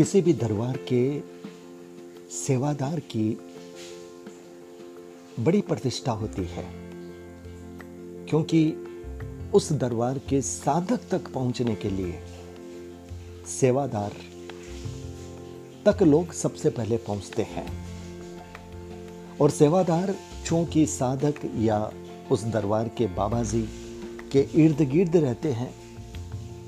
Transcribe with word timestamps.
किसी 0.00 0.20
भी 0.20 0.32
दरबार 0.32 0.76
के 0.92 1.22
सेवादार 2.30 3.00
की 3.00 3.38
बड़ी 5.40 5.60
प्रतिष्ठा 5.60 6.12
होती 6.12 6.44
है, 6.44 6.64
क्योंकि 8.26 8.62
उस 9.54 9.72
दरबार 9.72 10.18
के 10.18 10.40
साधक 10.42 11.00
तक 11.10 11.28
पहुँचने 11.32 11.74
के 11.74 11.90
लिए 11.90 12.22
सेवादार 13.46 14.12
तक 15.86 16.02
लोग 16.02 16.32
सबसे 16.32 16.70
पहले 16.70 16.96
पहुँचते 16.96 17.42
हैं। 17.42 17.66
और 19.40 19.50
सेवादार 19.50 20.14
चूँकि 20.46 20.86
साधक 20.86 21.34
या 21.56 21.92
उस 22.30 22.44
दरबार 22.44 22.88
के 22.88 23.06
बाबा 23.06 23.42
जी 23.42 23.62
के 24.32 24.46
इर्द 24.64 24.82
गिर्द 24.82 25.16
रहते 25.16 25.52
हैं, 25.52 25.74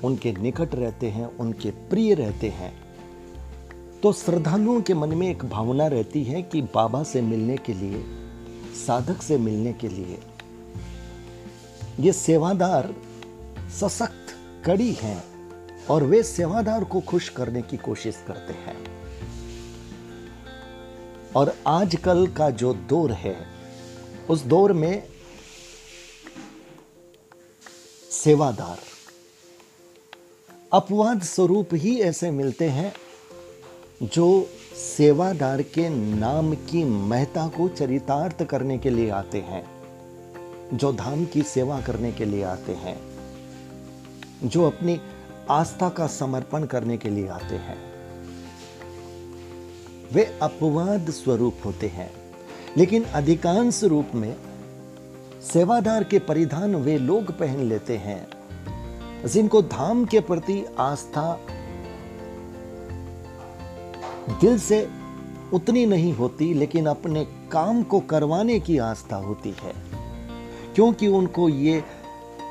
उनके 0.03 0.33
निकट 0.33 0.75
रहते 0.75 1.09
हैं, 1.09 1.37
उनके 1.37 1.71
प्रिय 1.71 2.13
रहते 2.13 2.49
हैं 2.49 2.82
तो 4.03 4.13
श्रद्धालुओं 4.13 4.81
के 4.81 4.93
मन 4.93 5.09
में 5.09 5.29
एक 5.29 5.45
भावना 5.45 5.87
रहती 5.87 6.23
है 6.23 6.41
कि 6.41 6.61
बाबा 6.61 7.03
से 7.03 7.21
मिलने 7.21 7.57
के 7.57 7.73
लिए, 7.73 8.03
साधक 8.87 9.21
से 9.21 9.37
मिलने 9.37 9.73
के 9.73 9.87
लिए, 9.87 10.19
ये 11.99 12.13
सेवादार 12.13 12.95
सशक्त, 13.79 14.35
कड़ी 14.65 14.91
हैं 14.93 15.23
और 15.85 16.03
वे 16.03 16.23
सेवादार 16.23 16.83
को 16.83 17.01
खुश 17.01 17.29
करने 17.29 17.61
की 17.61 17.77
कोशिश 17.77 18.23
करते 18.27 18.53
हैं। 18.53 18.77
और 21.35 21.55
आजकल 21.67 22.27
का 22.27 22.49
जो 22.49 22.73
दौर 22.73 23.11
है, 23.11 23.47
उस 24.29 24.43
दौर 24.43 24.73
में 24.73 25.03
सेवादार, 28.11 28.79
अपवाद 30.73 31.21
स्वरूप 31.21 31.69
ही 31.73 31.99
ऐसे 32.01 32.31
मिलते 32.31 32.69
हैं 32.69 32.93
जो 34.03 34.49
सेवादार 34.97 35.61
के 35.61 35.89
नाम 35.89 36.53
की 36.53 36.83
महता 36.83 37.47
को 37.47 37.67
चरितार्थ 37.67 38.43
करने 38.43 38.77
के 38.77 38.89
लिए 38.89 39.09
आते 39.09 39.37
हैं, 39.37 39.65
जो 40.73 40.93
धाम 40.93 41.25
की 41.25 41.43
सेवा 41.43 41.81
करने 41.81 42.11
के 42.11 42.25
लिए 42.25 42.43
आते 42.43 42.71
हैं, 42.71 42.99
जो 44.43 44.67
अपनी 44.67 45.01
आस्था 45.49 45.89
का 45.89 46.07
समर्पण 46.07 46.65
करने 46.65 46.97
के 46.97 47.09
लिए 47.09 47.27
आते 47.27 47.55
हैं। 47.55 47.77
वे 50.13 50.39
अपवाद 50.41 51.09
स्वरूप 51.09 51.57
होते 51.65 51.87
हैं, 51.87 52.11
लेकिन 52.77 53.03
अधिकांश 53.03 53.83
रूप 53.83 54.07
में 54.15 54.35
सेवादार 55.53 56.03
के 56.03 56.19
परिधान 56.19 56.75
वे 56.75 56.97
लोग 56.97 57.37
पहन 57.37 57.59
लेते 57.59 57.97
हैं, 57.97 58.27
जिनको 59.25 59.61
धाम 59.61 60.05
के 60.05 60.19
प्रति 60.19 60.65
आस्था 60.79 61.39
दिल 64.29 64.59
से 64.59 64.89
उतनी 65.53 65.85
नहीं 65.85 66.13
होती, 66.13 66.53
लेकिन 66.53 66.85
अपने 66.85 67.25
काम 67.51 67.83
को 67.83 67.99
करवाने 67.99 68.59
की 68.59 68.77
आस्था 68.77 69.15
होती 69.15 69.55
है। 69.61 69.73
क्योंकि 70.75 71.07
उनको 71.07 71.49
ये 71.49 71.83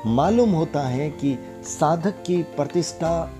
मालूम 0.05 0.49
होता 0.49 0.81
है 0.81 1.09
कि 1.09 1.37
साधक 1.63 2.23
की 2.27 2.43
प्रतिष्ठा 2.43 3.31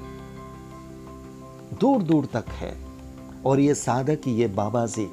दूर 1.80 2.04
दूर 2.04 2.26
तक 2.26 2.46
है। 2.50 2.78
और 3.46 3.60
ये 3.60 3.76
साधक, 3.76 4.20
ये 4.28 4.48
बाबा 4.48 4.86
जी 4.86 5.12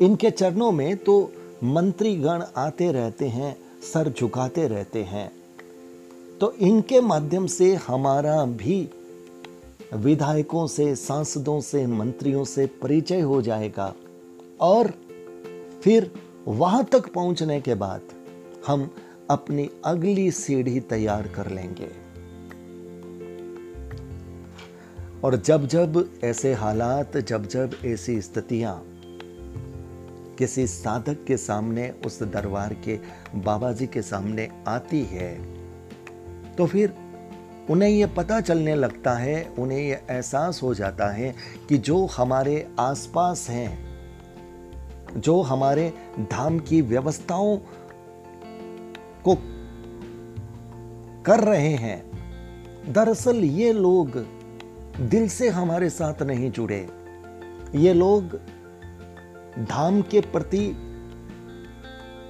इनके 0.00 0.30
चरणों 0.30 0.72
में 0.72 0.96
तो 0.96 1.32
मंत्री 1.64 2.16
गण 2.16 2.42
आते 2.56 2.92
रहते 2.92 3.28
हैं, 3.28 3.56
सर 3.92 4.14
झुकाते 4.18 4.68
रहते 4.68 5.02
हैं। 5.02 5.32
तो 6.40 6.52
इनके 6.52 7.00
माध्यम 7.00 7.46
से 7.46 7.74
हमारा 7.74 8.44
भी 8.44 8.90
विधायकों 9.94 10.66
से, 10.66 10.96
सांसदों 10.96 11.60
से, 11.60 11.86
मंत्रियों 11.86 12.44
से 12.44 12.66
परिचय 12.66 13.20
हो 13.20 13.42
जाएगा। 13.42 13.94
और 14.60 14.94
फिर 15.82 16.12
वहाँ 16.46 16.84
तक 16.84 17.12
पहुँचने 17.12 17.60
के 17.60 17.74
बाद 17.74 18.00
हम 18.66 18.94
अपनी 19.30 19.70
अगली 19.84 20.30
सीढ़ी 20.30 20.80
तैयार 20.80 21.28
कर 21.28 21.50
लेंगे। 21.50 21.88
और 25.24 25.36
जब 25.36 25.66
जब 25.66 26.14
ऐसे 26.24 26.54
हालात, 26.54 27.16
जब 27.16 27.46
जब 27.46 27.70
ऐसी 27.84 28.22
स्थितियाँ 28.22 28.86
किसी 30.38 30.66
साधक 30.66 31.24
के 31.24 31.36
सामने, 31.36 31.94
उस 32.06 32.22
दरबार 32.22 32.74
के 32.74 32.98
बाबा 33.34 33.72
जी 33.72 33.86
के 33.86 34.02
सामने 34.02 34.48
आती 34.68 35.02
है 35.02 35.60
तो 36.56 36.66
फिर 36.66 36.94
उन्हें 37.70 37.90
यह 37.90 38.06
पता 38.06 38.40
चलने 38.40 38.74
लगता 38.74 39.14
है, 39.14 39.54
उन्हें 39.58 39.78
यह 39.78 40.00
एहसास 40.10 40.62
हो 40.62 40.74
जाता 40.74 41.10
है 41.10 41.34
कि 41.68 41.78
जो 41.78 42.06
हमारे 42.06 42.68
आसपास 42.78 43.50
हैं, 43.50 43.90
जो 45.16 45.42
हमारे 45.42 45.92
धाम 46.20 46.58
की 46.58 46.82
व्यवस्थाओं 46.82 47.56
को 49.28 49.34
कर 51.22 51.40
रहे 51.40 51.72
हैं, 51.74 52.10
दरअसल 52.92 53.36
ये 53.36 53.72
लोग 53.72 54.16
दिल 55.00 55.28
से 55.28 55.48
हमारे 55.48 55.90
साथ 55.90 56.22
नहीं 56.22 56.50
जुड़े। 56.50 56.88
ये 57.74 57.92
लोग 57.94 58.24
धाम 59.58 60.02
के 60.02 60.20
प्रति 60.20 60.76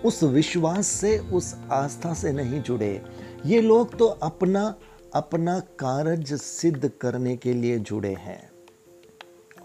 उस 0.05 0.23
विश्वास 0.23 0.87
से, 0.87 1.19
उस 1.19 1.56
आस्था 1.71 2.15
से 2.15 2.33
नहीं 2.33 2.62
जुड़े। 2.62 3.03
ये 3.47 3.61
लोग 3.61 3.99
तो 3.99 4.06
अपना 4.06 4.75
अपना 5.15 5.60
कार्य 5.60 6.37
सिद्ध 6.37 6.91
करने 7.00 7.37
के 7.37 7.53
लिए 7.53 7.78
जुड़े 7.78 8.15
हैं। 8.15 8.50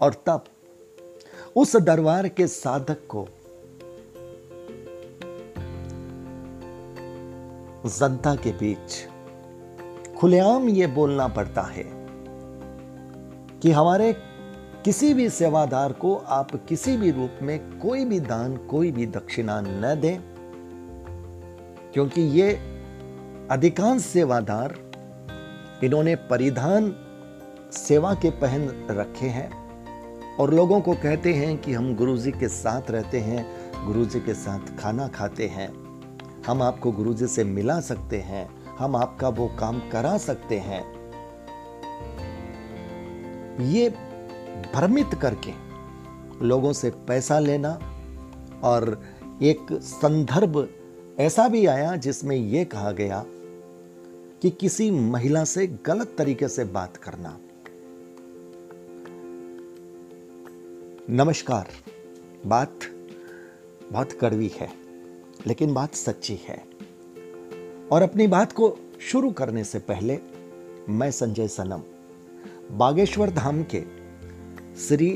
और 0.00 0.14
तब, 0.26 0.44
उस 1.56 1.76
दरबार 1.76 2.28
के 2.28 2.46
साधक 2.46 3.06
को 3.08 3.28
जनता 7.88 8.34
के 8.34 8.52
बीच 8.52 9.08
खुलेआम 10.18 10.68
ये 10.68 10.86
बोलना 10.86 11.28
पड़ता 11.28 11.62
है 11.62 11.84
कि 13.60 13.70
हमारे 13.70 14.12
किसी 14.84 15.14
भी 15.14 15.28
सेवादार 15.30 15.92
को 15.92 16.16
आप 16.16 16.66
किसी 16.66 16.96
भी 16.96 17.10
रूप 17.10 17.38
में 17.42 17.78
कोई 17.78 18.04
भी 18.04 18.20
दान, 18.20 18.56
कोई 18.56 18.92
भी 18.92 19.06
दक्षिणा 19.06 19.60
न 19.60 20.00
दें, 20.00 20.20
क्योंकि 21.92 22.20
ये 22.20 22.52
अधिकांश 23.50 24.02
सेवादार 24.02 24.85
इन्होंने 25.84 26.14
परिधान 26.14 26.94
सेवा 27.72 28.14
के 28.14 28.30
पहन 28.30 28.86
रखे 28.90 29.26
हैं 29.26 29.50
और 30.36 30.54
लोगों 30.54 30.80
को 30.80 30.94
कहते 30.94 31.34
हैं 31.34 31.58
कि 31.58 31.72
हम 31.72 31.94
गुरुजी 31.94 32.30
के 32.30 32.48
साथ 32.48 32.90
रहते 32.90 33.20
हैं, 33.20 33.46
गुरुजी 33.86 34.20
के 34.20 34.34
साथ 34.34 34.78
खाना 34.78 35.08
खाते 35.08 35.46
हैं। 35.46 35.68
हम 36.46 36.62
आपको 36.62 36.92
गुरुजी 36.92 37.26
से 37.26 37.44
मिला 37.44 37.80
सकते 37.80 38.18
हैं, 38.18 38.48
हम 38.78 38.96
आपका 38.96 39.28
वो 39.28 39.46
काम 39.60 39.78
करा 39.78 40.18
सकते 40.18 40.58
हैं। 40.58 40.82
ये 43.60 43.90
भ्रमित 44.74 45.14
करके 45.14 45.52
लोगों 46.46 46.72
से 46.72 46.90
पैसा 46.90 47.38
लेना 47.38 47.78
और 48.64 49.02
एक 49.42 49.66
संदर्भ 49.72 50.68
ऐसा 51.18 51.48
भी 51.48 51.66
आया 51.66 51.96
जिसमें 51.96 52.36
यह 52.36 52.64
कहा 52.64 52.90
गया 52.90 53.24
कि 54.42 54.50
किसी 54.50 54.90
महिला 54.90 55.44
से 55.44 55.66
गलत 55.66 56.14
तरीके 56.18 56.48
से 56.48 56.64
बात 56.64 56.96
करना। 56.96 57.38
नमस्कार, 61.10 61.68
बात 62.46 62.80
बहुत 63.92 64.12
कड़वी 64.12 64.50
है, 64.54 64.68
लेकिन 65.46 65.74
बात 65.74 65.94
सच्ची 65.94 66.34
है। 66.34 66.64
और 67.92 68.02
अपनी 68.02 68.26
बात 68.26 68.52
को 68.52 68.76
शुरू 69.00 69.30
करने 69.30 69.64
से 69.64 69.78
पहले 69.78 70.18
मैं 70.88 71.10
संजय 71.10 71.48
सनम, 71.48 71.82
बागेश्वर 72.78 73.30
धाम 73.30 73.62
के 73.74 73.84
श्री 74.76 75.10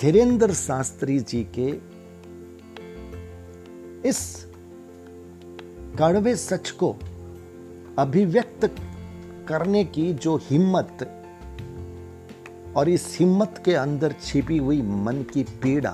धीरेन्द्र 0.00 0.54
शास्त्री 0.54 1.18
जी 1.20 1.46
के 1.58 1.68
इस 4.08 4.46
कड़वे 5.98 6.36
सच 6.36 6.70
को 6.70 6.96
अभिव्यक्त 7.98 8.64
करने 9.48 9.84
की 9.84 10.12
जो 10.14 10.36
हिम्मत 10.36 10.98
और 12.76 12.88
इस 12.88 13.16
हिम्मत 13.20 13.62
के 13.64 13.74
अंदर 13.74 14.14
छिपी 14.22 14.58
हुई 14.58 14.82
मन 14.82 15.22
की 15.32 15.42
पीड़ा, 15.42 15.92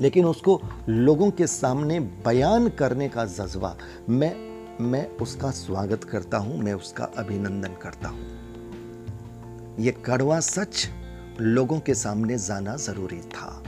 लेकिन 0.00 0.24
उसको 0.24 0.60
लोगों 0.88 1.30
के 1.30 1.46
सामने 1.46 1.98
बयान 2.00 2.68
करने 2.68 3.08
का 3.08 3.24
जज्बा, 3.24 3.76
मैं 4.08 4.34
मैं 4.80 5.06
उसका 5.16 5.50
स्वागत 5.50 6.04
करता 6.04 6.38
हूँ, 6.38 6.58
मैं 6.58 6.74
उसका 6.74 7.04
अभिनंदन 7.04 7.74
करता 7.82 8.08
हूँ। 8.08 8.26
यह 9.80 10.02
कड़वा 10.06 10.40
सच 10.40 10.88
लोगों 11.40 11.80
के 11.80 11.94
सामने 11.94 12.38
जाना 12.38 12.76
ज़रूरी 12.76 13.20
था। 13.20 13.62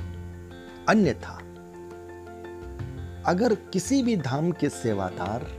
अन्यथा, 0.89 1.39
अगर 3.27 3.55
किसी 3.55 4.03
भी 4.03 4.17
धाम 4.17 4.51
के 4.51 4.69
सेवादार 4.69 5.51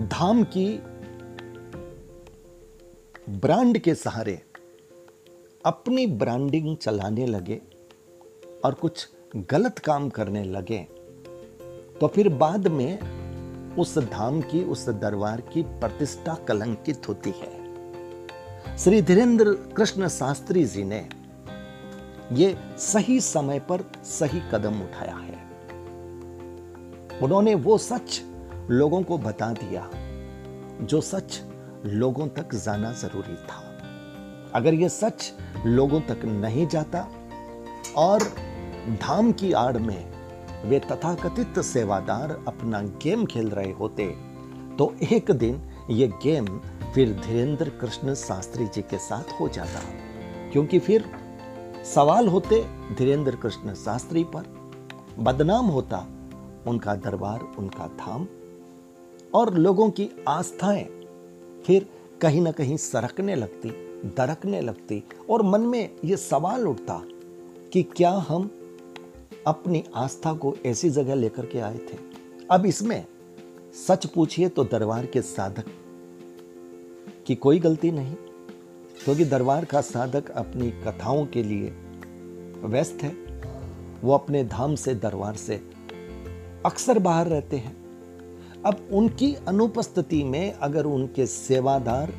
धाम 0.00 0.42
की 0.44 0.82
ब्रांड 3.28 3.78
के 3.78 3.94
सहारे 3.94 4.42
अपनी 5.66 6.06
ब्रांडिंग 6.06 6.76
चलाने 6.76 7.26
लगे 7.26 7.60
और 8.64 8.74
कुछ 8.74 9.08
गलत 9.36 9.78
काम 9.78 10.08
करने 10.08 10.44
लगे 10.44 10.78
तो 12.00 12.08
फिर 12.08 12.28
बाद 12.28 12.68
में 12.68 12.98
उस 13.76 13.98
धाम 13.98 14.40
की, 14.40 14.64
उस 14.64 14.88
दरबार 14.88 15.40
की 15.40 15.62
प्रतिष्ठा 15.62 16.34
कलंकित 16.34 17.08
होती 17.08 17.30
है। 17.30 17.58
श्री 18.78 19.02
धीरेन्द्र 19.02 19.52
कृष्ण 19.52 20.08
शास्त्री 20.08 20.64
जी 20.64 20.84
ने 20.84 21.08
ये 22.32 22.56
सही 22.78 23.20
समय 23.20 23.60
पर 23.60 23.92
सही 24.04 24.40
कदम 24.52 24.82
उठाया 24.82 25.16
है। 25.16 25.38
उन्होंने 27.22 27.54
वो 27.54 27.78
सच 27.78 28.22
लोगों 28.70 29.02
को 29.02 29.18
बता 29.18 29.52
दिया 29.52 29.88
जो 30.84 31.00
सच 31.00 31.40
लोगों 31.84 32.26
तक 32.28 32.54
जाना 32.54 32.92
ज़रूरी 32.92 33.34
था। 33.46 33.62
अगर 34.54 34.74
यह 34.74 34.88
सच 34.88 35.32
लोगों 35.66 36.00
तक 36.00 36.24
नहीं 36.24 36.66
जाता 36.66 37.06
और 37.96 38.22
धाम 39.02 39.32
की 39.32 39.52
आड़ 39.52 39.78
में 39.78 40.10
वे 40.64 40.78
तथाकथित 40.80 41.58
सेवादार 41.58 42.44
अपना 42.48 42.80
गेम 43.02 43.24
खेल 43.26 43.48
रहे 43.50 43.72
होते 43.72 44.06
तो 44.76 44.94
एक 45.12 45.30
दिन 45.30 45.62
ये 45.90 46.08
गेम 46.22 46.46
फिर 46.94 47.12
धीरेन्द्र 47.26 47.68
कृष्ण 47.70 48.14
शास्त्री 48.14 48.66
जी 48.66 48.82
के 48.82 48.98
साथ 48.98 49.40
हो 49.40 49.48
जाता। 49.48 49.80
क्योंकि 50.52 50.78
फिर 50.78 51.04
सवाल 51.84 52.28
होते 52.28 52.60
धीरेन्द्र 52.98 53.36
कृष्ण 53.36 53.74
शास्त्री 53.74 54.24
पर, 54.24 54.42
बदनाम 55.18 55.66
होता, 55.66 55.98
उनका 56.66 56.94
दरबार, 56.94 57.40
उनका 57.58 57.86
धाम 57.98 58.26
और 59.34 59.54
लोगों 59.54 59.90
की 59.90 60.08
आस्थाएँ 60.28 60.84
फिर 61.66 61.86
कहीं 62.20 62.40
ना 62.40 62.52
कहीं 62.52 62.76
सरकने 62.76 63.34
लगती, 63.34 63.70
दरकने 64.16 64.60
लगती 64.60 65.02
और 65.30 65.42
मन 65.42 65.60
में 65.60 65.90
ये 66.04 66.16
सवाल 66.16 66.68
उठता 66.68 67.02
कि 67.72 67.82
क्या 67.82 68.10
हम 68.10 68.50
अपनी 69.46 69.84
आस्था 69.94 70.32
को 70.34 70.56
ऐसी 70.66 70.90
जगह 70.90 71.14
लेकर 71.14 71.46
के 71.46 71.60
आए 71.60 71.78
थे? 71.78 71.98
अब 72.50 72.66
इसमें 72.66 73.04
सच 73.88 74.06
पूछिए 74.06 74.48
तो 74.48 74.64
दरबार 74.64 75.06
के 75.06 75.22
साधक 75.22 75.66
की 77.26 77.34
कोई 77.34 77.58
गलती 77.58 77.90
नहीं, 77.90 78.14
क्योंकि 79.04 79.24
तो 79.24 79.30
दरबार 79.30 79.64
का 79.64 79.80
साधक 79.80 80.30
अपनी 80.30 80.70
कथाओं 80.70 81.26
के 81.26 81.42
लिए 81.42 81.72
व्यस्त 82.64 82.98
है। 83.02 83.12
वो 84.02 84.14
अपने 84.14 84.44
धाम 84.44 84.74
से, 84.74 84.94
दरबार 84.94 85.36
से 85.36 85.60
अक्सर 86.66 86.98
बाहर 86.98 87.26
रहते 87.26 87.56
हैं। 87.56 87.79
अब 88.66 88.88
उनकी 88.92 89.34
अनुपस्थिति 89.48 90.22
में 90.24 90.52
अगर 90.52 90.84
उनके 90.84 91.26
सेवादार 91.26 92.12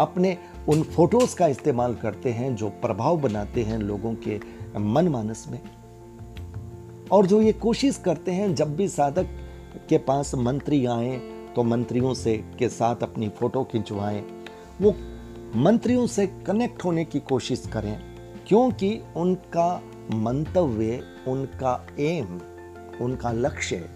अपने 0.00 0.36
उन 0.68 0.82
फ़ोटोज़ 0.84 1.36
का 1.36 1.46
इस्तेमाल 1.46 1.94
करते 1.94 2.30
हैं, 2.30 2.54
जो 2.56 2.68
प्रभाव 2.82 3.20
बनाते 3.20 3.62
हैं 3.62 3.78
लोगों 3.78 4.14
के 4.26 4.38
मन 4.78 5.08
मानस 5.08 5.46
में, 5.50 5.60
और 7.12 7.26
जो 7.26 7.40
ये 7.42 7.52
कोशिश 7.52 7.96
करते 7.98 8.32
हैं, 8.32 8.54
जब 8.54 8.74
भी 8.76 8.88
साधक 8.88 9.28
के 9.88 9.98
पास 9.98 10.34
मंत्री 10.34 10.84
आए 10.86 11.16
तो 11.56 11.62
मंत्रियों 11.64 12.12
से 12.14 12.36
के 12.58 12.68
साथ 12.68 13.02
अपनी 13.02 13.28
फ़ोटो 13.30 13.62
खिंचवाएँ, 13.64 14.22
वो 14.80 14.94
मंत्रियों 15.56 16.06
से 16.06 16.26
कनेक्ट 16.46 16.84
होने 16.84 17.04
की 17.04 17.20
कोशिश 17.20 17.66
करें, 17.72 17.96
क्योंकि 18.48 19.00
उनका 19.16 19.82
मंतव्य, 20.14 21.02
उनका 21.28 21.86
एम 22.00 22.40
उनका 23.00 23.32
लक्ष्य 23.32 23.88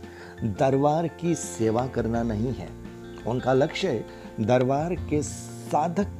दरबार 0.44 1.08
की 1.08 1.35
सेवा 1.35 1.87
करना 1.87 2.23
नहीं 2.23 2.55
है। 2.55 2.69
उनका 3.26 3.52
लक्ष्य 3.52 4.05
दरबार 4.41 4.94
के 4.94 5.23
साधक 5.23 6.19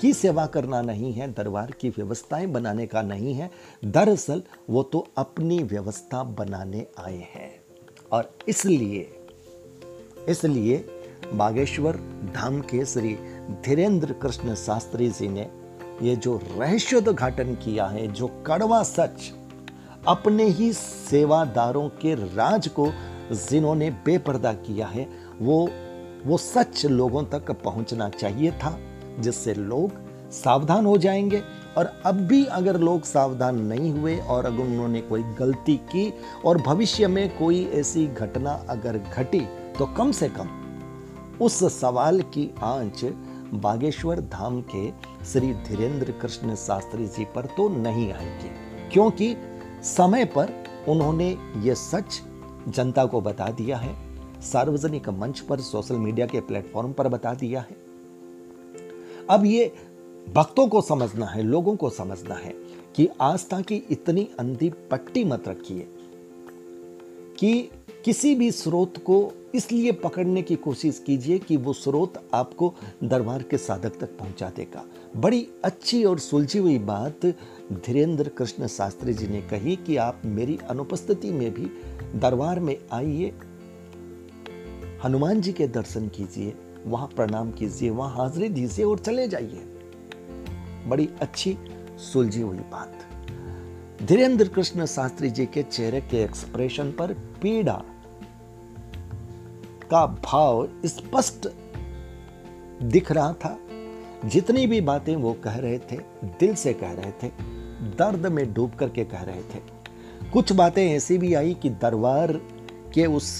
की 0.00 0.12
सेवा 0.12 0.46
करना 0.46 0.82
नहीं 0.82 1.12
है, 1.12 1.32
दरबार 1.32 1.70
की 1.70 1.88
व्यवस्थाएँ 1.88 2.46
बनाने 2.46 2.86
का 2.86 3.02
नहीं 3.02 3.34
है। 3.34 3.50
दरअसल 3.84 4.42
वो 4.70 4.82
तो 4.82 5.08
अपनी 5.16 5.62
व्यवस्था 5.62 6.22
बनाने 6.22 6.86
आए 7.00 7.18
हैं। 7.18 7.60
और 8.12 8.38
इसलिए 8.48 9.12
इसलिए 10.28 10.86
बागेश्वर 11.34 11.96
धाम 12.34 12.60
के 12.60 12.84
श्री 12.84 13.14
धीरेन्द्र 13.50 14.12
कृष्ण 14.12 14.54
शास्त्री 14.54 15.10
जी 15.10 15.28
ने 15.28 15.50
ये 16.02 16.16
जो 16.16 16.40
रहस्योद्घाटन 16.58 17.54
किया 17.54 17.86
है, 17.86 18.12
जो 18.12 18.26
कड़वा 18.26 18.82
सच 18.82 19.32
अपने 20.08 20.44
ही 20.44 20.72
सेवादारों 20.72 21.88
के 21.88 22.14
राज 22.14 22.68
को 22.68 22.90
जिन्होंने 23.32 23.90
बेपर्दा 23.90 24.52
किया 24.52 24.86
है, 24.86 25.08
वो 25.42 25.68
वो 26.26 26.36
सच 26.36 26.84
लोगों 26.86 27.22
तक 27.24 27.50
पहुँचना 27.50 28.08
चाहिए 28.08 28.50
था, 28.50 28.78
जिससे 29.20 29.54
लोग 29.54 29.90
सावधान 30.32 30.86
हो 30.86 30.96
जाएँगे। 30.98 31.42
और 31.78 32.02
अब 32.06 32.14
भी 32.14 32.44
अगर 32.44 32.78
लोग 32.80 33.02
सावधान 33.02 33.58
नहीं 33.62 33.90
हुए 33.90 34.18
और 34.18 34.46
अगर 34.46 34.62
उन्होंने 34.62 35.00
कोई 35.00 35.22
गलती 35.22 35.76
की 35.76 36.12
और 36.44 36.58
भविष्य 36.58 37.06
में 37.06 37.38
कोई 37.38 37.64
ऐसी 37.66 38.06
घटना 38.06 38.50
अगर 38.68 38.98
घटी 39.14 39.40
तो 39.78 39.86
कम 39.86 40.12
से 40.12 40.28
कम 40.28 40.48
उस 41.40 41.80
सवाल 41.80 42.20
की 42.20 42.54
आँच 42.62 43.04
बागेश्वर 43.54 44.20
धाम 44.20 44.60
के 44.74 44.90
श्री 45.24 45.52
धीरेन्द्र 45.54 46.12
कृष्ण 46.12 46.54
शास्त्री 46.54 47.06
जी 47.06 47.24
पर 47.24 47.46
तो 47.46 47.68
नहीं 47.68 48.12
आएगी। 48.12 48.50
क्योंकि 48.92 49.34
समय 49.86 50.24
पर 50.24 50.52
उन्होंने 50.88 51.28
ये 51.62 51.74
सच 51.74 52.20
जनता 52.68 53.04
को 53.06 53.20
बता 53.20 53.50
दिया 53.50 53.76
है, 53.76 53.94
सार्वजनिक 54.42 55.08
मंच 55.08 55.40
पर, 55.40 55.60
सोशल 55.60 55.96
मीडिया 55.96 56.26
के 56.26 56.40
प्लेटफॉर्म 56.40 56.92
पर 56.92 57.08
बता 57.08 57.34
दिया 57.34 57.60
है। 57.60 57.76
अब 59.30 59.44
ये 59.44 59.72
भक्तों 60.34 60.66
को 60.68 60.80
समझना 60.80 61.26
है, 61.26 61.42
लोगों 61.42 61.76
को 61.76 61.90
समझना 61.90 62.34
है 62.34 62.54
कि 62.96 63.08
आस्था 63.20 63.60
की 63.60 63.82
इतनी 63.90 64.28
अंधी 64.38 64.70
पट्टी 64.90 65.24
मत 65.24 65.48
रखिए 65.48 65.88
कि 67.38 67.70
किसी 68.04 68.34
भी 68.34 68.50
स्रोत 68.50 68.96
को 68.96 69.32
इसलिए 69.54 69.92
पकड़ने 69.92 70.42
की 70.42 70.56
कोशिश 70.56 71.02
कीजिए 71.06 71.38
कि 71.38 71.56
वो 71.56 71.72
स्रोत 71.72 72.30
आपको 72.34 72.74
दरबार 73.04 73.42
के 73.42 73.58
साधक 73.58 73.98
तक 74.00 74.18
पहुँचा 74.18 74.50
देगा 74.56 74.84
बड़ी 75.16 75.46
अच्छी 75.64 76.04
और 76.04 76.18
सुलझी 76.18 76.58
हुई 76.58 76.78
बात 76.78 77.26
धीरेन्द्र 77.72 78.28
कृष्ण 78.28 78.66
शास्त्री 78.66 79.14
जी 79.14 79.26
ने 79.26 79.40
कही 79.42 79.76
कि 79.76 79.96
आप 79.96 80.22
मेरी 80.24 80.58
अनुपस्थिति 80.70 81.30
में 81.30 81.54
भी 81.54 81.70
दरबार 82.18 82.60
में 82.60 82.78
आइए, 82.92 83.32
हनुमान 85.04 85.40
जी 85.40 85.52
के 85.52 85.68
दर्शन 85.68 86.08
कीजिए, 86.08 86.54
वहाँ 86.86 87.06
प्रणाम 87.06 87.50
कीजिए, 87.50 87.90
वहाँ 87.90 88.16
हाजिरी 88.16 88.48
दीजिए 88.48 88.84
और 88.84 88.98
चले 88.98 89.28
जाइए। 89.28 89.64
बड़ी 90.86 91.10
अच्छी 91.20 91.58
सुलझी 91.98 92.40
हुई 92.40 92.58
बात। 92.58 92.94
धीरेन्द्र 94.02 94.48
कृष्ण 94.48 94.86
शास्त्री 94.86 95.30
जी 95.30 95.46
के 95.46 95.62
चेहरे 95.62 96.00
के 96.00 96.22
एक्सप्रेशन 96.22 96.92
पर 96.92 97.12
पीड़ा 97.12 97.82
का 99.90 100.06
भाव 100.06 100.68
स्पष्ट 100.86 101.48
दिख 102.82 103.12
रहा 103.12 103.32
था। 103.32 103.58
जितनी 104.24 104.66
भी 104.66 104.80
बातें 104.80 105.16
वो 105.16 105.32
कह 105.32 105.56
रहे 105.56 105.78
थे, 105.78 105.96
दिल 106.24 106.54
से 106.54 106.72
कह 106.72 106.92
रहे 106.92 107.12
थे 107.12 107.56
दर्द 107.82 108.26
में 108.26 108.52
डूब 108.54 108.74
करके 108.74 109.04
कह 109.04 109.22
रहे 109.22 109.42
थे। 109.42 109.60
कुछ 110.32 110.52
बातें 110.52 110.86
ऐसी 110.86 111.18
भी 111.18 111.34
आई 111.34 111.54
कि 111.54 111.70
दरबार 111.70 112.32
के 112.94 113.06
उस 113.06 113.38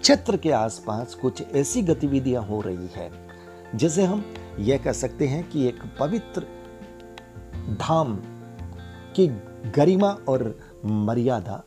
क्षेत्र 0.00 0.36
के 0.36 0.50
आसपास 0.50 1.14
कुछ 1.14 1.42
ऐसी 1.52 1.82
गतिविधियाँ 1.82 2.42
हो 2.42 2.60
रही 2.60 2.88
है, 2.94 3.10
जिसे 3.74 4.04
हम 4.04 4.24
यह 4.58 4.78
कह 4.78 4.92
सकते 4.92 5.26
हैं 5.26 5.48
कि 5.50 5.66
एक 5.68 5.82
पवित्र 6.00 6.46
धाम 7.80 8.16
की 9.16 9.26
गरिमा 9.76 10.10
और 10.28 10.44
मर्यादा 10.84 11.62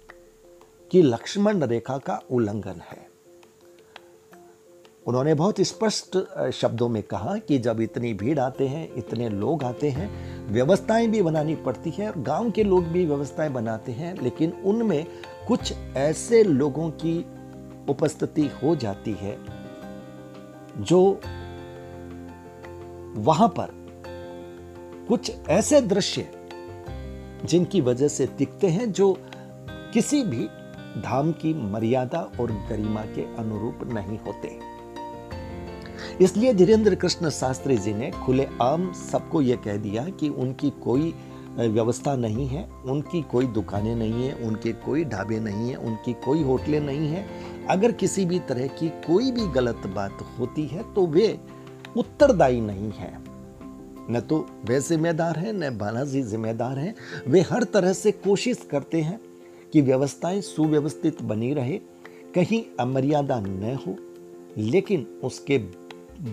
की 0.91 1.01
लक्ष्मण 1.01 1.63
रेखा 1.63 1.97
का 1.97 2.19
उल्लंघन 2.31 2.81
है। 2.91 3.02
उन्होंने 5.07 5.33
बहुत 5.33 5.61
स्पष्ट 5.61 6.17
शब्दों 6.51 6.89
में 6.89 7.03
कहा 7.03 7.37
कि 7.37 7.57
जब 7.59 7.81
इतनी 7.81 8.13
भीड़ 8.13 8.39
आते 8.39 8.67
हैं, 8.67 8.93
इतने 8.95 9.29
लोग 9.29 9.63
आते 9.63 9.89
हैं, 9.89 10.09
व्यवस्थाएँ 10.51 11.07
भी 11.07 11.21
बनानी 11.21 11.55
पड़ती 11.55 11.89
है 11.89 12.11
और 12.11 12.21
गाँव 12.21 12.51
के 12.51 12.63
लोग 12.63 12.83
भी 12.83 13.05
व्यवस्थाएँ 13.05 13.49
बनाते 13.49 13.91
हैं, 13.91 14.15
लेकिन 14.21 14.51
उनमें 14.65 15.05
कुछ 15.47 15.73
ऐसे 15.97 16.43
लोगों 16.43 16.89
की 16.89 17.25
उपस्थिति 17.89 18.49
हो 18.63 18.75
जाती 18.75 19.11
है 19.11 19.37
जो 20.77 21.19
वहाँ 23.21 23.47
पर 23.47 23.71
कुछ 25.07 25.31
ऐसे 25.49 25.81
दृश्य 25.81 26.29
जिनकी 27.45 27.81
वजह 27.81 28.07
से 28.07 28.25
दिखते 28.37 28.67
हैं 28.67 28.91
जो 28.91 29.15
किसी 29.93 30.23
भी 30.23 30.47
धाम 31.01 31.31
की 31.31 31.53
मर्यादा 31.53 32.19
और 32.39 32.51
गरिमा 32.69 33.01
के 33.01 33.23
अनुरूप 33.35 33.79
नहीं 33.93 34.19
होते। 34.19 34.72
इसलिए 36.21 36.53
धीरेन्द्र 36.53 36.95
कृष्ण 36.95 37.29
शास्त्री 37.29 37.77
जी 37.77 37.93
ने 37.93 38.11
खुले 38.25 38.47
आम 38.61 38.91
सबको 38.93 39.41
यह 39.41 39.55
कह 39.55 39.77
दिया 39.77 40.03
कि 40.09 40.29
उनकी 40.29 40.69
कोई 40.69 41.13
व्यवस्था 41.59 42.15
नहीं 42.15 42.47
है, 42.47 42.63
उनकी 42.85 43.21
कोई 43.21 43.47
दुकानें 43.47 43.95
नहीं 43.95 44.27
है, 44.27 44.33
उनके 44.35 44.71
कोई 44.73 45.03
ढाबे 45.03 45.39
नहीं 45.39 45.69
है, 45.69 45.75
उनकी 45.75 46.13
कोई 46.13 46.43
होटलें 46.43 46.79
नहीं 46.79 47.07
है। 47.07 47.25
अगर 47.69 47.91
किसी 47.91 48.25
भी 48.25 48.39
तरह 48.39 48.67
की 48.67 48.89
कोई 48.89 49.31
भी 49.31 49.47
गलत 49.47 49.81
बात 49.95 50.17
होती 50.39 50.65
है 50.65 50.93
तो 50.93 51.05
वे 51.07 51.39
उत्तरदायी 51.97 52.61
नहीं 52.61 52.91
है। 52.91 53.13
न 54.11 54.19
तो 54.19 54.45
वे 54.65 54.79
जिम्मेदार 54.79 55.39
हैं, 55.39 55.53
न 55.53 55.77
बालाजी 55.77 56.23
जिम्मेदार 56.23 56.79
हैं। 56.79 56.95
वे 57.27 57.41
हर 57.41 57.63
तरह 57.63 57.93
से 57.93 58.11
कोशिश 58.11 58.67
करते 58.71 59.01
हैं 59.01 59.19
कि 59.73 59.81
व्यवस्थाएँ 59.81 60.41
सुव्यवस्थित 60.41 61.21
बनी 61.21 61.53
रहे, 61.53 61.77
कहीं 62.35 62.63
अमर्यादा 62.79 63.39
न 63.39 63.77
हो, 63.87 63.95
लेकिन 64.57 65.05
उसके 65.23 65.57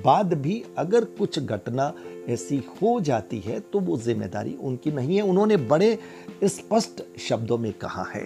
बाद 0.05 0.33
भी 0.35 0.63
अगर 0.79 1.05
कुछ 1.19 1.39
घटना 1.39 1.93
ऐसी 2.29 2.63
हो 2.77 3.01
जाती 3.01 3.39
है 3.41 3.59
तो 3.63 3.81
वो 3.81 3.97
ज़िम्मेदारी 3.97 4.55
उनकी 4.55 4.91
नहीं 4.93 5.17
है। 5.17 5.23
उन्होंने 5.23 5.57
बड़े 5.57 5.99
स्पष्ट 6.45 7.03
शब्दों 7.19 7.59
में 7.59 7.73
कहा 7.73 8.05
है। 8.15 8.25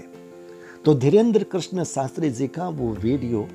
तो 0.84 0.94
धीरेन्द्र 0.94 1.44
कृष्ण 1.44 1.84
शास्त्री 1.84 2.30
जी 2.30 2.49
का 2.49 2.68
वो 2.68 2.92
वीडियो 2.94 3.49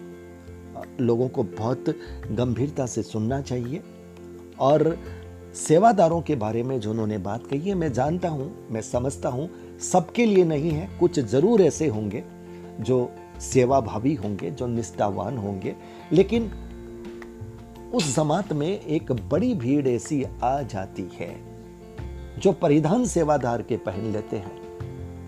लोगों 1.02 1.28
को 1.28 1.44
बहुत 1.44 1.96
गंभीरता 2.32 2.86
से 2.86 3.04
सुनना 3.04 3.42
चाहिए। 3.42 3.82
और 4.60 4.98
सेवादारों 5.58 6.22
के 6.22 6.36
बारे 6.36 6.64
में 6.64 6.80
जो 6.80 6.92
उन्होंने 6.92 7.18
बात 7.18 7.48
कही 7.48 7.70
है, 7.70 7.76
मैं 7.76 7.92
जानता 7.94 8.30
हूँ, 8.30 8.68
मैं 8.72 8.82
समझता 8.82 9.30
हूँ, 9.30 9.50
सबके 9.82 10.26
लिए 10.26 10.44
नहीं 10.46 10.72
है, 10.72 10.90
कुछ 11.00 11.20
ज़रूर 11.20 11.62
ऐसे 11.62 11.88
होंगे 11.88 12.24
जो 12.82 13.12
सेवाभावी 13.42 14.14
होंगे, 14.14 14.52
जो 14.52 14.68
निष्ठावान 14.68 15.38
होंगे। 15.38 15.76
लेकिन 16.12 16.52
उस 17.94 18.16
जमात 18.16 18.54
में 18.54 18.82
एक 18.82 19.12
बड़ी 19.12 19.54
भीड़ 19.54 19.88
ऐसी 19.88 20.26
आ 20.44 20.62
जाती 20.62 21.10
है, 21.14 21.36
जो 22.40 22.52
परिधान 22.52 23.06
सेवादार 23.06 23.62
के 23.62 23.78
पहन 23.78 24.12
लेते 24.12 24.38
हैं। 24.38 24.60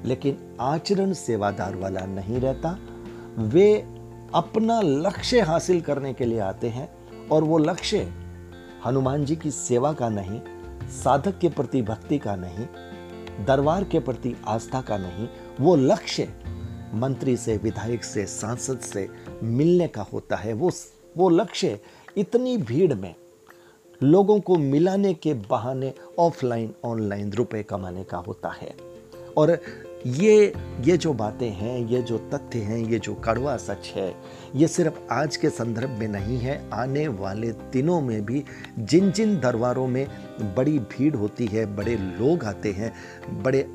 लेकिन 0.05 0.57
आचरण 0.59 1.13
सेवादार 1.13 1.75
वाला 1.75 2.01
नहीं 2.01 2.39
रहता। 2.39 2.79
वे 3.37 3.75
अपना 4.35 4.81
लक्ष्य 4.81 5.41
हासिल 5.41 5.81
करने 5.81 6.13
के 6.13 6.25
लिए 6.25 6.39
आते 6.39 6.69
हैं, 6.69 6.89
और 7.27 7.43
वो 7.43 7.57
लक्ष्य 7.57 8.13
हनुमान 8.85 9.25
जी 9.25 9.35
की 9.35 9.51
सेवा 9.51 9.93
का 9.93 10.09
नहीं, 10.09 10.41
साधक 10.89 11.39
के 11.39 11.49
प्रति 11.49 11.81
भक्ति 11.81 12.17
का 12.17 12.35
नहीं, 12.35 12.65
दरबार 13.45 13.83
के 13.83 13.99
प्रति 13.99 14.35
आस्था 14.47 14.81
का 14.81 14.97
नहीं, 14.97 15.27
वो 15.59 15.75
लक्ष्य 15.75 16.33
मंत्री 16.93 17.37
से, 17.37 17.57
विधायक 17.57 18.03
से, 18.03 18.25
सांसद 18.25 18.79
से 18.79 19.09
मिलने 19.43 19.87
का 19.87 20.01
होता 20.01 20.35
है। 20.35 20.53
वो 20.53 20.71
वो 21.17 21.29
लक्ष्य 21.29 21.79
इतनी 22.17 22.57
भीड़ 22.57 22.93
में 22.93 23.15
लोगों 24.03 24.39
को 24.39 24.55
मिलाने 24.55 25.13
के 25.13 25.33
बहाने 25.33 25.93
ऑफलाइन, 26.19 26.73
ऑनलाइन 26.85 27.33
रुपए 27.33 27.63
कमाने 27.63 28.03
का 28.03 28.17
होता 28.17 28.49
है। 28.49 28.75
और 29.37 29.57
ये 30.05 30.53
ये 30.81 30.97
जो 30.97 31.13
बातें 31.13 31.49
हैं, 31.49 31.87
ये 31.87 32.01
जो 32.01 32.17
तथ्य 32.17 32.59
हैं, 32.59 32.77
ये 32.77 32.99
जो 32.99 33.13
कड़वा 33.15 33.57
सच 33.57 33.93
है, 33.95 34.15
ये 34.55 34.67
सिर्फ़ 34.67 35.13
आज 35.13 35.37
के 35.37 35.49
संदर्भ 35.49 35.89
में 35.89 36.07
नहीं 36.07 36.37
है। 36.37 36.69
आने 36.73 37.07
वाले 37.07 37.51
दिनों 37.51 38.01
में 38.01 38.25
भी 38.25 38.43
जिन 38.79 39.11
जिन 39.11 39.39
दरबारों 39.39 39.87
में 39.87 40.07
बड़ी 40.55 40.79
भीड़ 40.79 41.15
होती 41.15 41.45
है, 41.45 41.75
बड़े 41.75 41.95
लोग 41.95 42.43
आते 42.43 42.71
हैं, 42.71 42.93
बड़े 43.43 43.73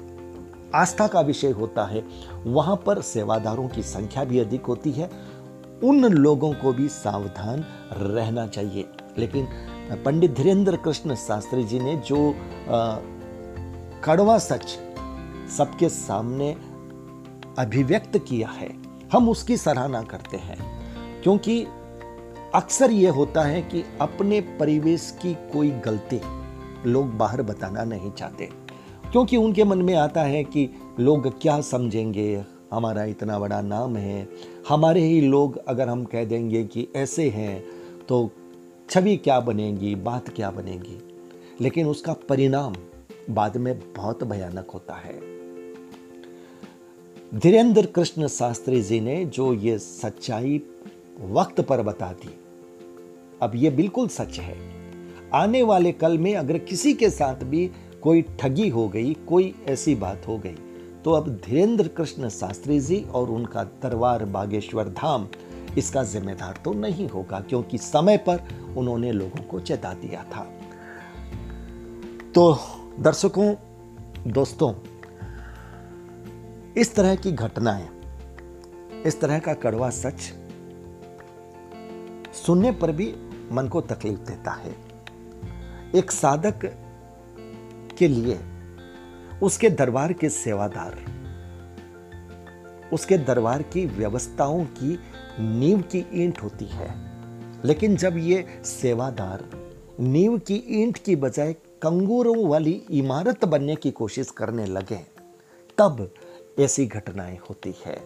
आस्था 0.74 1.06
का 1.06 1.20
विषय 1.20 1.50
होता 1.50 1.84
है, 1.84 2.04
वहाँ 2.46 2.82
पर 2.86 3.00
सेवादारों 3.00 3.68
की 3.68 3.82
संख्या 3.82 4.24
भी 4.24 4.38
अधिक 4.38 4.62
होती 4.62 4.92
है। 4.92 5.10
उन 5.84 6.04
लोगों 6.04 6.52
को 6.52 6.72
भी 6.72 6.88
सावधान 6.88 7.64
रहना 7.92 8.46
चाहिए। 8.46 8.88
लेकिन 9.18 9.48
पंडित 10.04 10.34
धीरेन्द्र 10.34 10.76
कृष्ण 10.76 11.14
शास्त्री 11.14 11.64
जी 11.64 11.80
ने 11.80 11.96
जो 11.96 12.30
आ, 12.68 12.96
कड़वा 14.04 14.38
सच 14.38 14.78
सबके 15.58 15.88
सामने 15.88 16.56
अभिव्यक्त 17.58 18.18
किया 18.18 18.48
है 18.48 18.74
हम 19.12 19.28
उसकी 19.28 19.56
सराहना 19.56 20.02
करते 20.02 20.36
हैं। 20.36 20.58
क्योंकि 21.22 21.66
अक्सर 22.54 22.90
यह 22.90 23.12
होता 23.12 23.42
है 23.42 23.62
कि 23.62 23.84
अपने 24.00 24.40
परिवेश 24.40 25.18
की 25.22 25.34
कोई 25.34 25.70
गलती 25.70 26.20
लोग 26.90 27.16
बाहर 27.16 27.42
बताना 27.42 27.84
नहीं 27.84 28.10
चाहते। 28.10 28.48
क्योंकि 29.12 29.36
उनके 29.36 29.64
मन 29.64 29.82
में 29.82 29.94
आता 29.94 30.22
है 30.22 30.44
कि 30.44 30.70
लोग 31.00 31.40
क्या 31.42 31.60
समझेंगे 31.60 32.44
हमारा 32.72 33.04
इतना 33.04 33.38
बड़ा 33.38 33.60
नाम 33.60 33.96
है। 33.96 34.28
हमारे 34.68 35.02
ही 35.02 35.20
लोग 35.20 35.56
अगर 35.58 35.88
हम 35.88 36.04
कह 36.04 36.24
देंगे 36.24 36.64
कि 36.64 36.86
ऐसे 36.96 37.28
हैं 37.30 37.64
तो 38.08 38.30
छवि 38.90 39.16
क्या 39.16 39.38
बनेगी, 39.40 39.94
बात 39.94 40.28
क्या 40.28 40.50
बनेगी? 40.50 40.98
लेकिन 41.60 41.86
उसका 41.86 42.12
परिणाम 42.28 42.74
बाद 43.30 43.56
में 43.56 43.78
बहुत 43.94 44.24
भयानक 44.24 44.70
होता 44.70 44.94
है। 44.94 45.18
धीरेन्द्र 47.34 47.86
कृष्ण 47.86 48.26
शास्त्री 48.28 48.82
जी 48.82 49.00
ने 49.00 49.24
जो 49.24 49.52
ये 49.54 49.78
सच्चाई 49.78 50.60
वक्त 51.20 51.60
पर 51.60 51.82
बता 51.82 52.12
दी, 52.12 52.34
अब 53.42 53.52
ये 53.54 53.70
बिल्कुल 53.70 54.08
सच 54.08 54.38
है। 54.38 54.56
आने 55.34 55.62
वाले 55.62 55.92
कल 55.92 56.18
में 56.18 56.34
अगर 56.36 56.58
किसी 56.58 56.92
के 56.94 57.10
साथ 57.10 57.44
भी 57.44 57.70
कोई 58.02 58.22
ठगी 58.40 58.68
हो 58.68 58.88
गई, 58.88 59.14
कोई 59.28 59.54
ऐसी 59.66 59.94
बात 59.94 60.26
हो 60.28 60.38
गई 60.38 60.56
तो 61.06 61.12
अब 61.12 61.28
धीरेन्द्र 61.44 61.88
कृष्ण 61.88 62.28
शास्त्री 62.28 62.78
जी 62.80 62.96
और 63.14 63.28
उनका 63.30 63.62
दरबार 63.82 64.24
बागेश्वर 64.24 64.88
धाम, 64.88 65.26
इसका 65.78 66.02
जिम्मेदार 66.02 66.58
तो 66.64 66.72
नहीं 66.72 67.08
होगा, 67.08 67.38
क्योंकि 67.40 67.78
समय 67.78 68.16
पर 68.18 68.40
उन्होंने 68.76 69.12
लोगों 69.12 69.42
को 69.42 69.60
चेता 69.60 69.92
दिया 69.94 70.22
था। 70.24 70.42
तो 72.34 72.58
दर्शकों, 73.00 73.54
दोस्तों, 74.26 74.72
इस 76.76 76.94
तरह 76.94 77.14
की 77.14 77.32
घटनाएँ, 77.32 77.88
इस 79.06 79.20
तरह 79.20 79.38
का 79.38 79.54
कड़वा 79.54 79.90
सच 79.90 80.32
सुनने 82.36 82.72
पर 82.72 82.92
भी 82.92 83.14
मन 83.52 83.68
को 83.68 83.80
तकलीफ़ 83.80 84.20
देता 84.22 84.52
है। 84.54 84.74
एक 85.94 86.10
साधक 86.10 86.70
के 87.98 88.08
लिए 88.08 88.38
उसके 89.42 89.70
दरबार 89.70 90.12
के 90.12 90.28
सेवादार, 90.28 90.96
उसके 92.92 93.18
दरबार 93.18 93.62
की 93.62 93.86
व्यवस्थाओं 93.86 94.64
की 94.64 94.98
नींव 95.40 95.80
की 95.82 96.06
ईंट 96.14 96.42
होती 96.42 96.64
है। 96.64 96.94
लेकिन 97.64 97.96
जब 97.96 98.16
ये 98.16 98.46
सेवादार 98.64 99.44
नींव 100.00 100.38
की 100.38 100.64
ईंट 100.68 100.98
की 100.98 101.16
बजाय 101.16 101.52
कंगूरों 101.52 102.48
वाली 102.48 102.82
इमारत 102.90 103.44
बनने 103.44 103.74
की 103.74 103.90
कोशिश 103.90 104.30
करने 104.30 104.66
लगे, 104.66 105.00
तब 105.78 106.10
ऐसी 106.58 106.86
घटनाएँ 106.86 107.38
होती 107.50 107.74
है। 107.86 108.00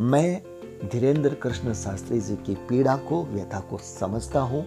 मैं 0.00 0.42
धीरेन्द्र 0.88 1.34
कृष्ण 1.34 1.74
शास्त्री 1.74 2.20
जी 2.20 2.36
की 2.36 2.54
पीड़ा 2.54 2.96
को, 2.96 3.22
व्यथा 3.24 3.60
को 3.60 3.78
समझता 3.78 4.40
हूँ 4.40 4.66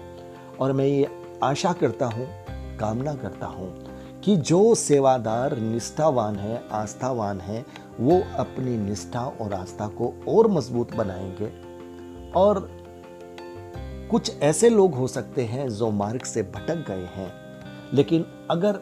और 0.59 0.73
मैं 0.73 0.85
ये 0.85 1.07
आशा 1.43 1.73
करता 1.73 2.05
हूँ, 2.05 2.27
कामना 2.77 3.13
करता 3.13 3.45
हूँ 3.45 3.88
कि 4.23 4.37
जो 4.37 4.75
सेवादार, 4.75 5.57
निष्ठावान 5.57 6.35
है, 6.35 6.63
आस्थावान 6.71 7.41
है, 7.41 7.65
वो 7.99 8.21
अपनी 8.37 8.77
निष्ठा 8.77 9.25
और 9.25 9.53
आस्था 9.53 9.87
को 9.87 10.23
और 10.27 10.47
मज़बूत 10.47 10.95
बनाएँगे। 10.95 11.69
और 12.31 12.69
कुछ 14.11 14.39
ऐसे 14.41 14.69
लोग 14.69 14.95
हो 14.95 15.07
सकते 15.07 15.45
हैं 15.45 15.69
जो 15.69 15.91
मार्ग 15.91 16.21
से 16.21 16.43
भटक 16.43 16.87
गए 16.87 17.09
हैं। 17.15 17.33
लेकिन 17.93 18.25
अगर 18.51 18.79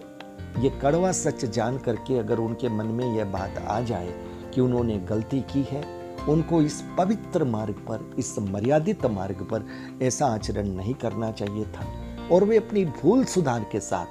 ये 0.60 0.70
कड़वा 0.70 1.12
सच 1.12 1.46
जान 1.46 1.78
करके, 1.78 2.20
अगर 2.20 2.38
उनके 2.38 2.70
मन 2.70 2.86
में 2.86 3.16
यह 3.16 3.26
बात 3.26 3.58
आ 3.68 3.82
जाए 3.82 4.14
कि 4.54 4.62
उन्होंने 4.62 4.98
गलती 4.98 5.42
की 5.42 5.64
है, 5.64 5.84
उनको 6.30 6.62
इस 6.62 6.84
पवित्र 6.98 7.44
मार्ग 7.44 7.74
पर, 7.74 8.16
इस 8.20 8.40
मर्यादित 8.40 9.06
मार्ग 9.06 9.36
पर 9.36 9.66
ऐसा 10.02 10.26
आचरण 10.26 10.68
नहीं 10.68 10.94
करना 10.94 11.32
चाहिए 11.32 11.66
था। 11.66 11.86
और 12.32 12.44
वे 12.44 12.58
अपनी 12.58 12.86
भूल 12.86 13.26
सुधार 13.26 13.66
के 13.72 13.80
साथ 13.80 14.06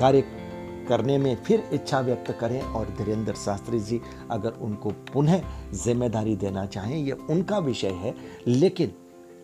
कार्य 0.00 0.20
करने 0.88 1.18
में 1.18 1.36
फिर 1.36 1.68
इच्छा 1.72 2.00
व्यक्त 2.00 2.30
करें। 2.40 2.60
और 2.62 2.86
धीरेन्द्र 2.86 3.34
शास्त्री 3.34 3.80
जी, 3.80 4.00
अगर 4.30 4.50
उनको 4.50 4.90
पुनः 4.90 5.42
ज़िम्मेदारी 5.72 6.36
देना 6.36 6.66
चाहें, 6.66 6.96
ये 6.96 7.12
उनका 7.12 7.58
विषय 7.58 7.90
है। 7.90 8.14
लेकिन 8.46 8.92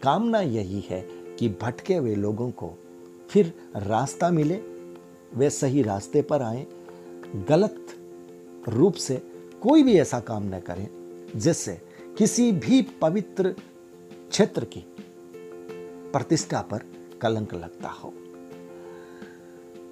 कामना 0.02 0.40
यही 0.40 0.80
है 0.80 1.00
कि 1.38 1.48
भटके 1.48 1.94
हुए 1.94 2.14
लोगों 2.14 2.50
को 2.50 2.78
फिर 3.30 3.54
रास्ता 3.76 4.30
मिले, 4.30 4.60
वे 5.34 5.50
सही 5.50 5.82
रास्ते 5.82 6.22
पर 6.22 6.42
आए। 6.42 6.66
गलत 7.48 7.86
रूप 8.68 8.94
से 8.94 9.16
कोई 9.62 9.82
भी 9.82 9.98
ऐसा 9.98 10.20
काम 10.20 10.42
न 10.44 10.60
करें, 10.60 10.88
जिससे 11.36 11.80
किसी 12.18 12.52
भी 12.52 12.82
पवित्र 12.82 13.54
क्षेत्र 14.30 14.64
की 14.64 14.84
प्रतिष्ठा 16.12 16.60
पर 16.60 16.78
कलंक 17.20 17.54
लगता 17.54 17.88
हो। 17.88 18.12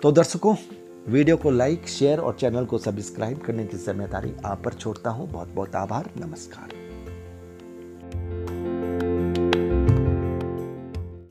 तो 0.02 0.12
दर्शकों 0.12 0.54
वीडियो 1.06 1.36
को 1.36 1.50
लाइक, 1.50 1.86
शेयर 1.88 2.20
और 2.20 2.34
चैनल 2.34 2.64
को 2.64 2.78
सब्सक्राइब 2.78 3.38
करने 3.38 3.64
की 3.66 3.76
ज़िम्मेदारी 3.76 4.32
आप 4.46 4.62
पर 4.64 4.74
छोड़ता 4.74 5.10
हूँ। 5.10 5.30
बहुत 5.30 5.48
बहुत 5.48 5.74
आभार, 5.76 6.10
नमस्कार। 6.16 6.77